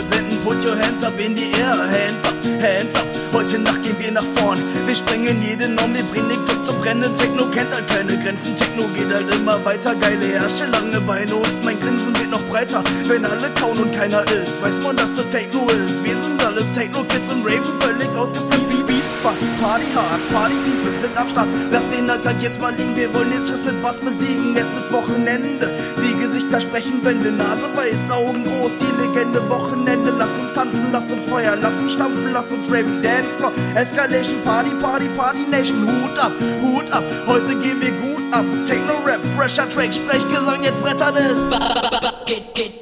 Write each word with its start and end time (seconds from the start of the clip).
Nacht 0.00 0.10
wird 0.10 0.10
niemals 0.10 0.10
enden. 0.10 0.44
Put 0.44 0.64
your 0.64 0.76
hands 0.76 1.04
up 1.04 1.18
in 1.18 1.36
the 1.36 1.52
air. 1.60 1.76
Hands 1.76 2.24
up, 2.24 2.36
hands 2.60 2.94
up. 2.94 3.06
Heute 3.32 3.58
Nacht 3.58 3.82
gehen 3.82 3.96
wir 3.98 4.12
nach 4.12 4.24
vorn. 4.36 4.58
Wir 4.86 4.96
sprengen 4.96 5.42
jeden 5.42 5.74
Norm, 5.74 5.94
wir 5.94 6.02
bringen 6.04 6.28
den 6.28 6.44
Club 6.46 6.64
zum 6.64 6.80
Brennen. 6.80 7.16
Techno 7.16 7.46
kennt 7.46 7.72
halt 7.72 7.86
keine 7.88 8.16
Grenzen. 8.18 8.56
Techno 8.56 8.84
geht 8.84 9.12
halt 9.12 9.34
immer 9.34 9.64
weiter. 9.64 9.94
Geile 9.94 10.26
Herrsche, 10.26 10.66
lange 10.66 11.00
Beine 11.00 11.34
und 11.34 11.64
mein 11.64 11.78
Grinsen 11.78 12.16
wird 12.18 12.30
noch 12.30 12.42
breiter. 12.48 12.82
Wenn 13.06 13.24
alle 13.24 13.50
kauen 13.60 13.78
und 13.78 13.94
keiner 13.94 14.22
ist, 14.24 14.62
weiß 14.62 14.82
man, 14.82 14.96
dass 14.96 15.16
das 15.16 15.28
Techno 15.30 15.66
ist. 15.68 16.04
Wir 16.04 16.14
sind 16.14 16.44
alles 16.44 16.66
Techno-Kids 16.72 17.32
und 17.32 17.44
Raven 17.44 17.80
völlig 17.80 18.08
ausgeflippt. 18.16 18.79
Bass, 19.22 19.36
Party 19.60 19.84
hard, 19.94 20.20
Party 20.32 20.54
People 20.64 20.96
sind 20.98 21.14
am 21.16 21.28
Start. 21.28 21.46
Lass 21.70 21.88
den 21.90 22.08
Alltag 22.08 22.36
jetzt 22.40 22.60
mal 22.60 22.72
liegen, 22.74 22.96
wir 22.96 23.12
wollen 23.12 23.30
den 23.30 23.46
Schiss 23.46 23.64
mit 23.64 23.82
Bass 23.82 23.98
besiegen. 23.98 24.54
Jetzt 24.54 24.76
ist 24.76 24.90
Wochenende, 24.92 25.68
die 25.98 26.14
Gesichter 26.18 26.60
sprechen 26.60 27.04
Wände, 27.04 27.30
Nase 27.30 27.68
weiß, 27.74 28.10
Augen 28.10 28.44
groß, 28.44 28.72
die 28.80 29.02
Legende 29.02 29.46
Wochenende. 29.50 30.14
Lass 30.16 30.38
uns 30.38 30.52
tanzen, 30.54 30.86
lass 30.90 31.10
uns 31.10 31.24
feuern, 31.24 31.58
lass 31.60 31.76
uns 31.76 31.92
stampfen, 31.92 32.32
lass 32.32 32.50
uns 32.50 32.70
raven, 32.70 33.02
Dance 33.02 33.36
Floor, 33.36 33.52
Escalation, 33.74 34.40
Party, 34.42 34.70
Party, 34.80 35.08
Party 35.16 35.46
Nation. 35.50 35.86
Hut 35.86 36.18
ab, 36.18 36.32
Hut 36.62 36.90
ab, 36.90 37.02
heute 37.26 37.54
gehen 37.56 37.80
wir 37.80 37.90
gut 37.90 38.22
ab. 38.32 38.44
Techno 38.66 38.94
Rap, 39.04 39.20
fresher 39.36 39.68
Track, 39.68 39.92
Sprechgesang, 39.92 40.62
jetzt 40.62 40.80
brettert 40.80 41.16
es. 41.16 42.26
Get, 42.26 42.54
get. 42.54 42.79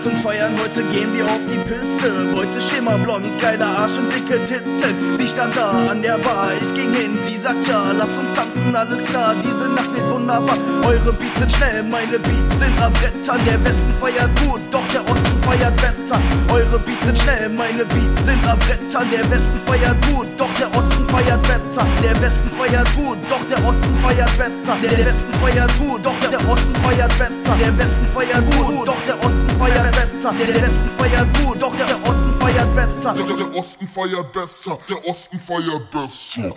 Lasst 0.00 0.12
uns 0.12 0.22
feiern, 0.22 0.54
heute 0.58 0.82
gehen 0.84 1.12
wir 1.12 1.26
auf 1.26 1.44
die 1.44 1.58
Piste. 1.68 2.24
Beute 2.32 2.58
Schimmer, 2.58 2.96
blond, 2.96 3.26
geiler 3.38 3.66
Arsch 3.66 3.98
und 3.98 4.10
dicke 4.10 4.40
Titten. 4.46 5.18
Sie 5.18 5.28
stand 5.28 5.54
da 5.54 5.72
an 5.90 6.00
der 6.00 6.16
Bar, 6.16 6.52
ich 6.58 6.72
ging 6.72 6.90
hin, 6.94 7.18
sie 7.22 7.36
sagt 7.36 7.68
ja, 7.68 7.92
lass 7.92 8.08
uns 8.16 8.32
tanzen, 8.34 8.74
alles 8.74 9.04
klar, 9.04 9.34
diese 9.44 9.68
Nacht 9.68 9.89
wird 10.00 10.10
wunderbar. 10.10 10.56
Eure 10.84 11.12
Beats 11.12 11.38
sind 11.38 11.52
schnell, 11.52 11.82
meine 11.82 12.18
Beats 12.18 12.58
sind 12.58 12.80
am 12.80 12.92
Brettern. 12.92 13.40
Der 13.44 13.62
Westen 13.64 13.92
feiert 14.00 14.30
gut, 14.40 14.60
doch 14.70 14.86
der 14.88 15.02
Osten 15.02 15.42
feiert 15.42 15.76
besser. 15.76 16.20
Eure 16.52 16.78
Beats 16.78 17.04
sind 17.04 17.18
schnell, 17.18 17.48
meine 17.48 17.84
Beats 17.84 18.24
sind 18.24 18.46
am 18.46 18.58
Brettern. 18.58 19.08
Der 19.10 19.30
Westen 19.30 19.58
feiert 19.66 19.96
gut, 20.06 20.26
doch 20.36 20.52
der 20.58 20.68
Osten 20.76 21.06
feiert 21.08 21.42
besser. 21.42 21.86
Der 22.02 22.20
Westen 22.20 22.50
feiert 22.50 22.88
gut, 22.96 23.18
doch 23.28 23.44
der 23.48 23.64
Osten 23.64 23.94
feiert 24.02 24.38
besser. 24.38 24.76
Der 24.82 25.06
Westen 25.06 25.32
feiert 25.40 25.72
gut, 25.78 26.04
doch 26.04 26.18
der 26.30 26.48
Osten 26.48 26.76
feiert 26.82 27.18
besser. 27.18 27.56
Der 27.60 27.78
Westen 27.78 28.06
feiert 28.14 28.44
gut, 28.56 28.86
doch 28.86 29.02
der 29.06 29.18
Osten 29.24 29.50
feiert 29.58 29.92
besser. 29.94 30.34
Der 30.38 30.62
Westen 30.62 30.90
feiert 30.98 31.28
gut, 31.38 31.62
doch 31.62 31.76
der 31.76 31.96
Osten 32.08 32.34
feiert 32.40 32.74
besser. 32.74 33.14
Der, 33.14 33.36
der 33.36 33.56
Osten 33.56 33.88
feiert 33.88 34.32
besser, 34.32 34.78
der 34.88 35.08
Osten 35.08 35.40
feiert. 35.40 35.90
Besser, 35.90 36.54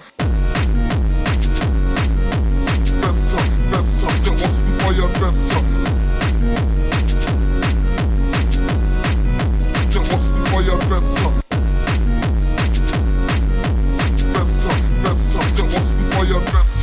besser, 4.44 4.44
der 4.44 4.48
Osten 4.48 4.74
feiert 4.80 5.20
besser. 5.20 5.64
Der 9.94 10.02
Osten 10.16 10.46
feiert 10.46 10.90
besser. 10.90 11.31
Besser, 14.34 14.76
besser, 15.03 15.40
der 15.58 15.66
Osten 15.66 16.06
feiert 16.12 16.46
besser. 16.52 16.83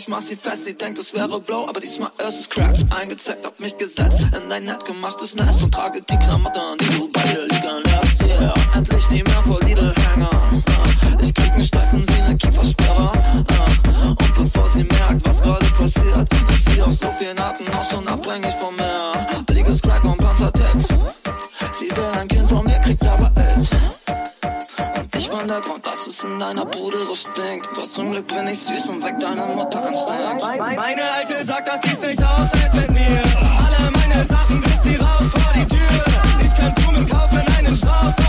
ich 0.00 0.08
mach 0.08 0.22
sie 0.22 0.36
fest, 0.36 0.64
sie 0.64 0.74
denkt, 0.74 0.98
es 0.98 1.12
wäre 1.12 1.40
blau, 1.40 1.66
aber 1.68 1.78
diesmal 1.78 2.10
ist 2.26 2.40
es 2.40 2.48
Crack. 2.48 2.74
Eingezeigt, 2.98 3.44
hab 3.44 3.60
mich 3.60 3.76
gesetzt 3.76 4.18
in 4.20 4.48
dein 4.48 4.64
nett 4.64 4.82
gemachtes 4.86 5.34
Nest 5.34 5.62
und 5.62 5.74
trage 5.74 5.89
deiner 26.40 26.64
Bude 26.64 27.04
so 27.06 27.14
stinkt. 27.14 27.68
Doch 27.76 27.86
zum 27.86 28.12
Glück 28.12 28.26
bin 28.28 28.48
ich 28.48 28.58
süß 28.58 28.88
und 28.88 29.04
weg 29.04 29.18
deiner 29.20 29.46
Mutter 29.46 29.86
Instinkt. 29.86 30.42
Meine 30.76 31.12
Alte 31.12 31.44
sagt, 31.44 31.68
dass 31.68 31.82
sie's 31.82 32.00
nicht 32.00 32.22
aushält 32.22 32.74
mit 32.74 32.90
mir. 32.90 33.22
Alle 33.66 33.90
meine 33.90 34.24
Sachen 34.24 34.64
wirft 34.64 34.84
sie 34.84 34.96
raus 34.96 35.30
vor 35.30 35.52
die 35.54 35.66
Tür. 35.66 36.04
Ich 36.44 36.54
könnte 36.54 36.80
Blumen 36.80 37.06
kaufen, 37.08 37.42
einen 37.58 37.76
Strauß. 37.76 38.19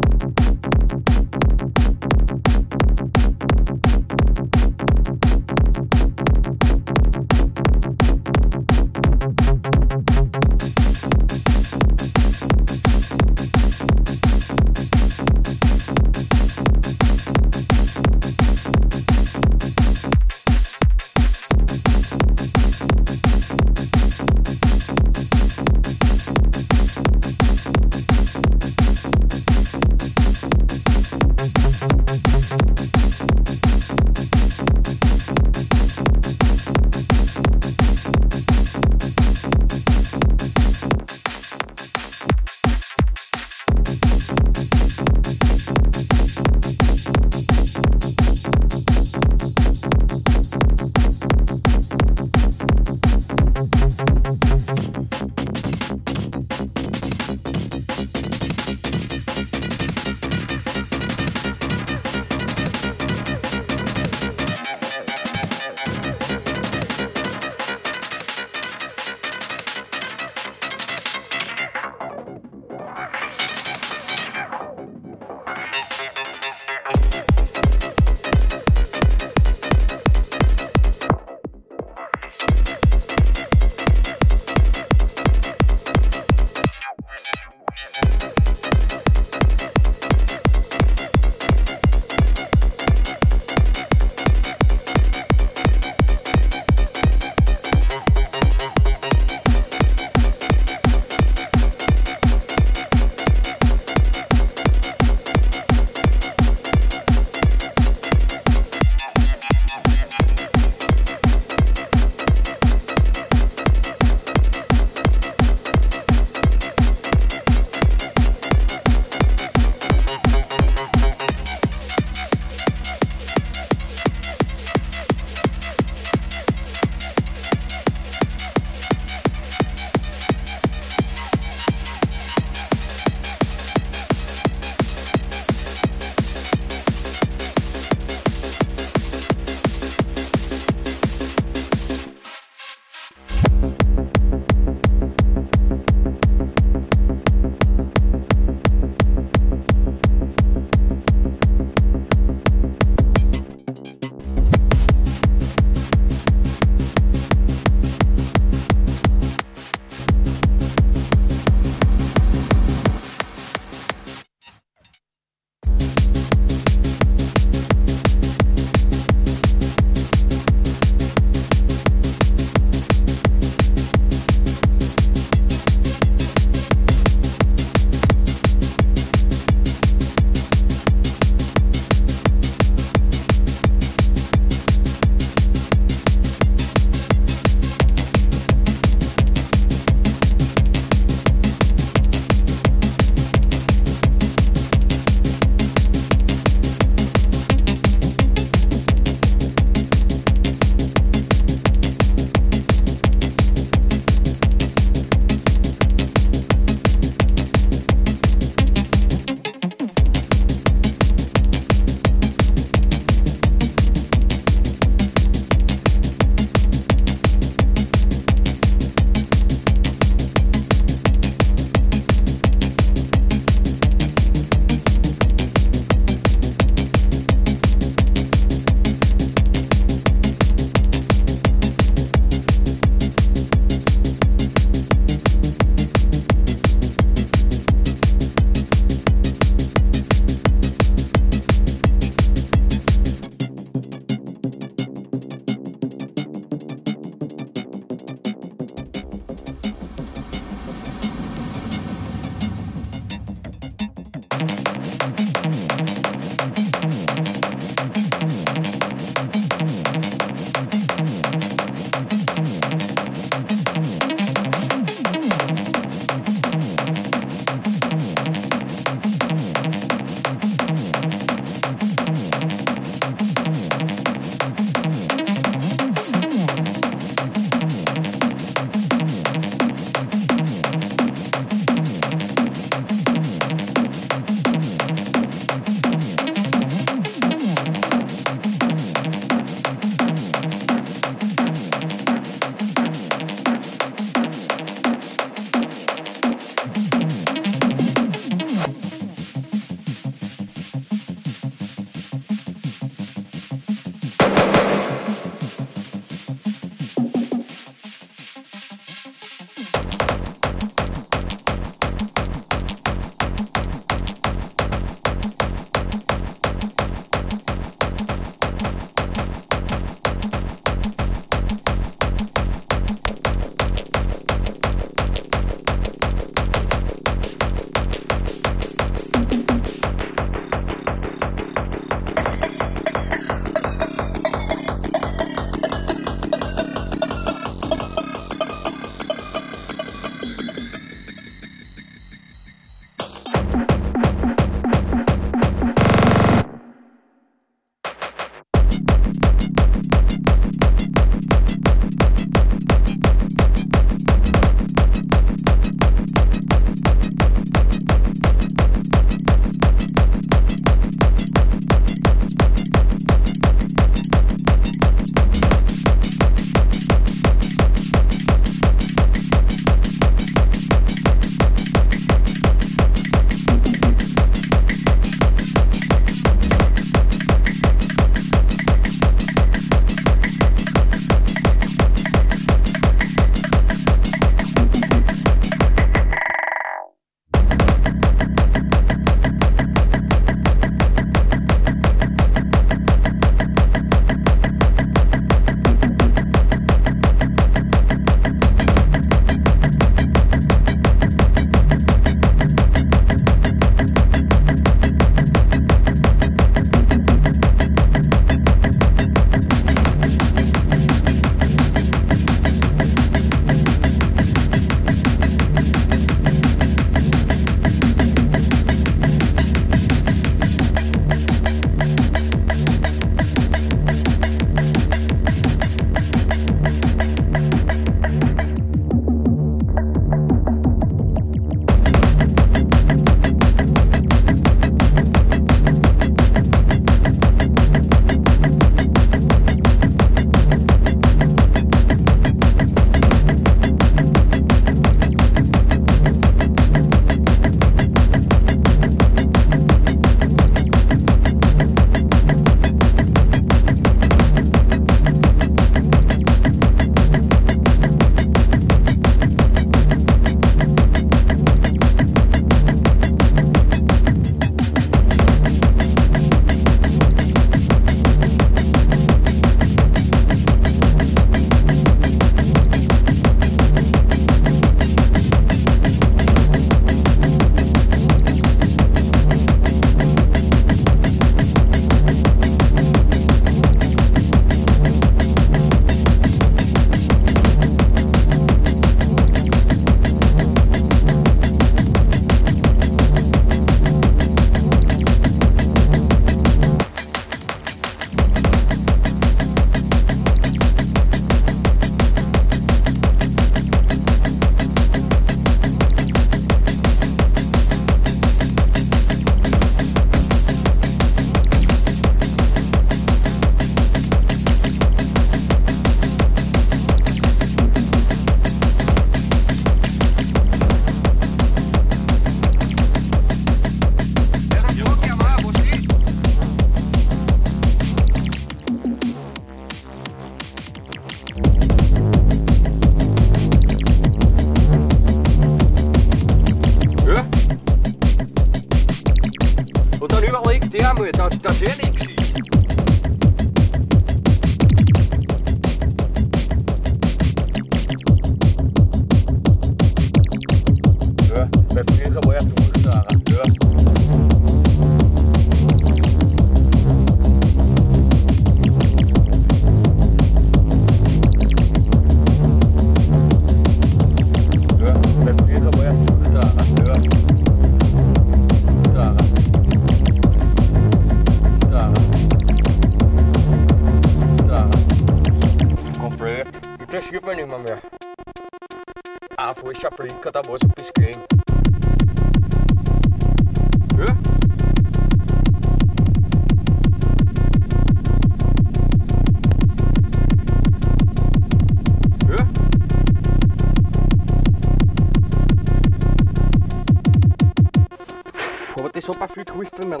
Aber 599.08 599.18
das 599.18 599.20
hat 599.20 599.20
mir 599.20 599.34
viel 599.34 599.44
geholfen 599.44 599.82
in 599.82 599.88
meinem 599.88 600.00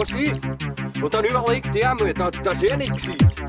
was 0.00 0.10
ist. 0.12 0.44
Und 1.02 1.12
dann 1.12 1.24
überlegt 1.24 1.74
der 1.74 1.94
mal, 1.94 2.14
dass 2.14 2.32
das 2.42 2.62
eh 2.62 2.76
nichts 2.76 3.06
ist. 3.06 3.39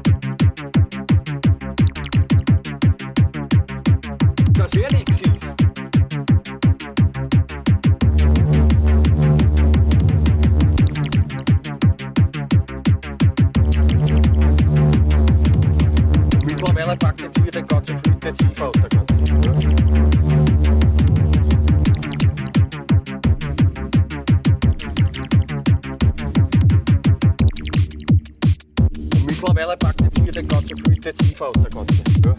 Viel 31.42 31.48
intensiver 31.48 31.52
der 31.54 31.70
ganze. 31.70 32.04
Ja. 32.26 32.36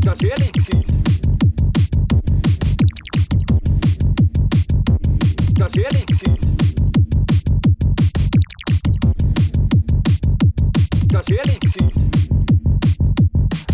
Dass 0.00 0.22
er 0.22 0.38
nichts. 0.38 0.70
Dass 5.54 5.76
er 5.76 5.92
nichts. 5.92 6.22
Dass 11.08 11.28
er 11.28 11.46
nichts 11.46 11.76
ist. 11.76 12.06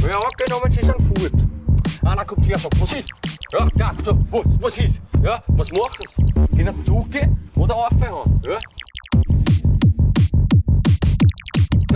Ja, 0.07 0.29
genommen 0.39 0.73
sie 0.73 0.85
sind 0.85 1.03
fort. 1.03 1.33
Einer 2.05 2.25
kommt 2.25 2.47
hier 2.47 2.57
und 2.57 2.63
sagt, 2.63 2.81
was 2.81 2.93
ist? 2.95 3.09
Ja, 3.53 3.67
ja, 3.77 3.93
so, 4.05 4.19
was, 4.31 4.45
was 4.61 4.79
ist? 4.79 5.03
Ja, 5.23 5.43
was 5.49 5.71
machen 5.71 6.07
sie? 6.07 6.57
Können 6.57 6.75
sie 6.75 6.85
zugehen 6.85 7.51
oder 7.55 7.77
aufhören? 7.77 8.41
Ja? 8.47 8.59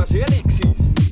tagasi 0.07 0.19
Eliksis 0.19 1.06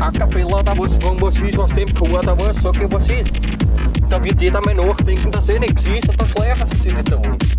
a 0.00 0.10
cappella 0.10 0.60
oder 0.60 0.78
was 0.78 0.96
fragen, 0.96 1.20
was 1.20 1.40
ist, 1.40 1.58
was 1.58 1.72
dem 1.72 1.92
Chor 1.94 2.20
oder 2.20 2.38
was, 2.38 2.56
sag 2.56 2.80
ich, 2.80 2.90
was 2.90 3.08
ist. 3.08 3.34
Da 4.08 4.22
wird 4.22 4.40
jeder 4.40 4.60
mal 4.62 4.74
nachdenken, 4.74 5.30
dass 5.30 5.48
eh 5.48 5.58
nichts 5.58 5.86
ist 5.86 6.08
und 6.08 6.20
dann 6.20 6.28
schleichen 6.28 6.66
sie 6.66 6.76
sich 6.76 6.94
nicht. 6.94 7.12
Dass 7.12 7.49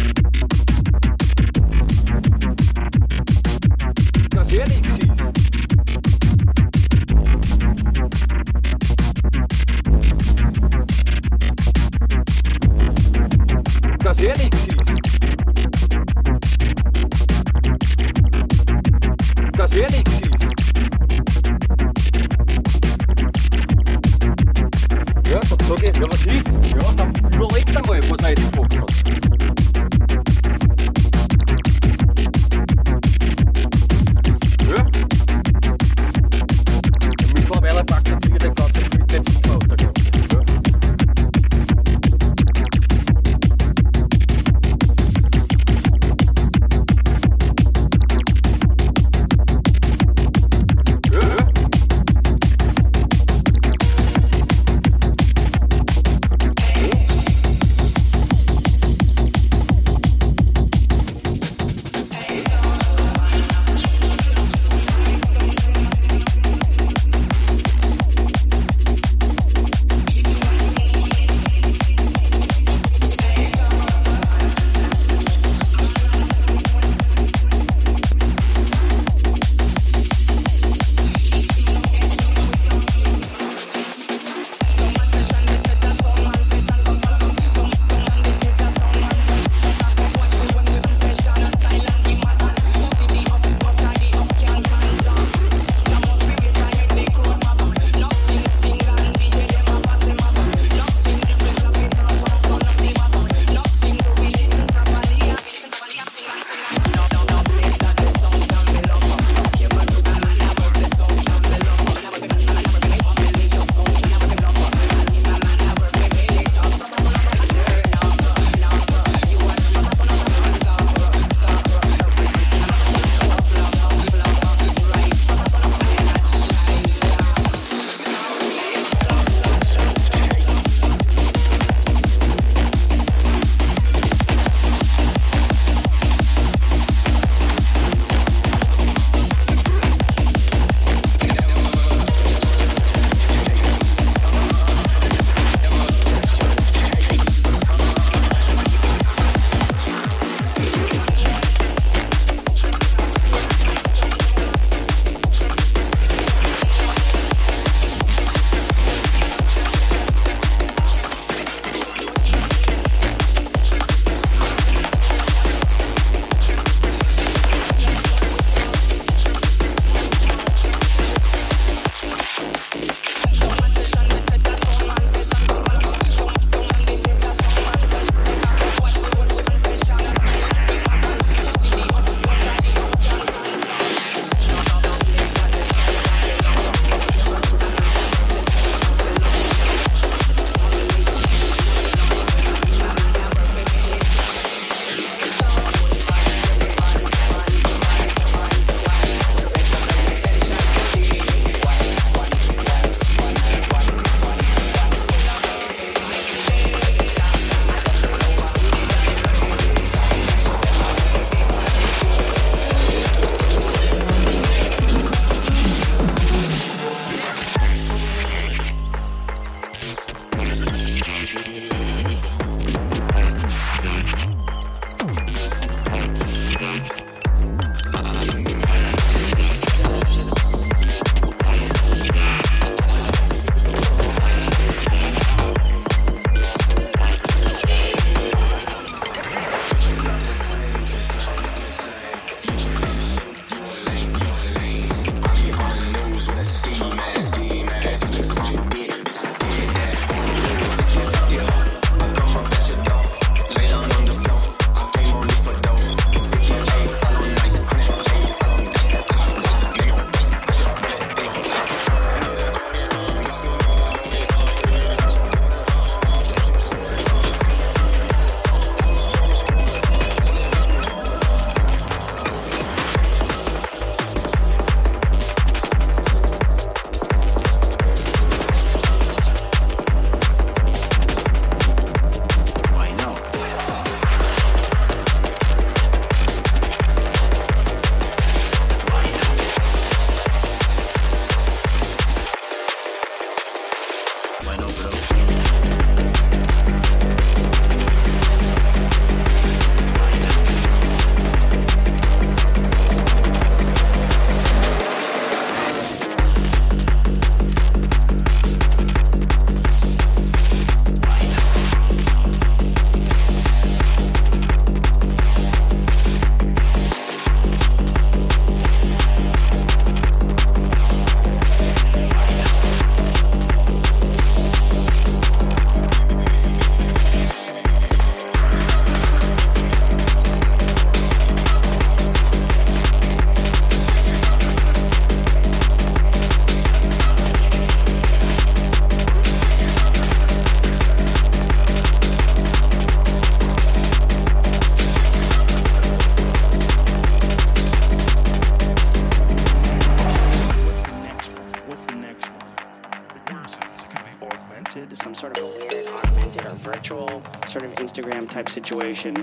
Some 355.62 355.70
sort 355.70 355.86
of 355.88 355.94
a 355.94 356.02
weird 356.02 356.06
augmented 356.06 356.46
or 356.46 356.56
virtual 356.56 357.24
sort 357.48 357.66
of 357.66 357.72
Instagram 357.74 358.30
type 358.30 358.50
situation 358.50 359.16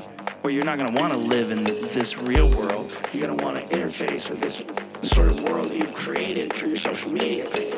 where 0.42 0.52
you're 0.52 0.64
not 0.64 0.78
going 0.78 0.94
to 0.94 1.00
want 1.00 1.12
to 1.12 1.18
live 1.18 1.50
in 1.50 1.64
this 1.64 2.16
real 2.16 2.48
world. 2.50 2.92
You're 3.12 3.26
going 3.26 3.38
to 3.38 3.44
want 3.44 3.56
to 3.56 3.76
interface 3.76 4.28
with 4.30 4.40
this 4.40 4.62
sort 5.02 5.28
of 5.28 5.40
world 5.42 5.70
that 5.70 5.76
you've 5.76 5.94
created 5.94 6.52
through 6.52 6.68
your 6.68 6.78
social 6.78 7.10
media 7.10 7.48
page. 7.50 7.74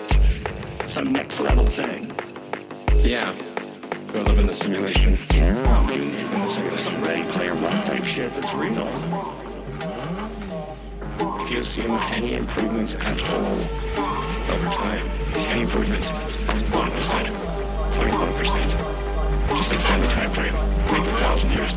Some 0.85 1.13
next 1.13 1.41
level 1.41 1.67
thing. 1.67 2.13
Yeah. 2.97 3.35
Go 4.13 4.23
live 4.23 4.39
in 4.39 4.47
the 4.47 4.55
simulation. 4.55 5.19
Well, 5.31 5.85
maybe, 5.85 6.07
maybe 6.07 6.77
some 6.77 7.03
Ready 7.03 7.23
Player 7.33 7.55
One 7.55 7.83
type 7.85 8.05
shit 8.05 8.35
that's 8.35 8.53
real. 8.55 8.89
If 11.43 11.51
you 11.51 11.61
assume 11.61 11.93
any 12.13 12.35
improvements 12.35 12.93
at 12.95 13.23
all 13.31 13.61
over 14.51 14.67
time, 14.67 15.07
any 15.37 15.63
improvements, 15.63 16.07
1%, 16.07 17.40
just 18.21 19.73
in 19.73 19.79
time 19.79 20.01
the 20.03 20.07
time 20.09 20.31
frame, 20.31 20.53
like 20.53 21.09
a 21.09 21.19
thousand 21.21 21.51
years. 21.53 21.73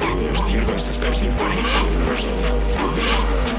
Billion 0.00 0.22
years, 0.22 0.40
the 0.40 0.50
universe 0.50 0.88
is 0.88 0.96
basically 0.96 1.28
burning 1.38 1.64
universal. 1.92 3.53